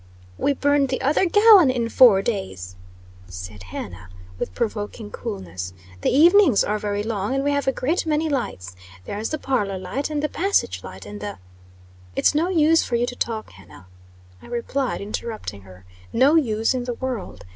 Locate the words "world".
16.95-17.45